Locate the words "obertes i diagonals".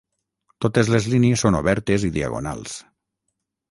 1.61-2.79